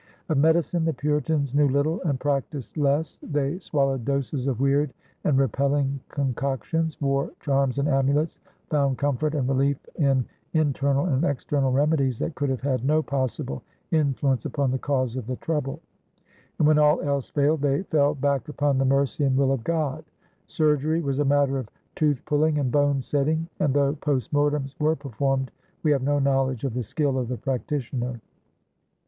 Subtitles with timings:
[0.29, 3.19] Of medicine the Puritans knew little and practised less.
[3.21, 4.91] They swallowed doses of weird
[5.25, 8.39] and repelling concoctions, wore charms and amulets,
[8.71, 13.61] found comfort and relief in internal and external remedies that could have had no possible
[13.91, 15.79] influence upon the cause of the trouble,
[16.57, 20.03] and when all else failed they fell back upon the mercy and will of God.
[20.47, 24.95] Surgery was a matter of tooth pulling and bone setting, and though post mortems were
[24.95, 25.51] performed,
[25.83, 28.19] we have no knowledge of the skill of the practitioner.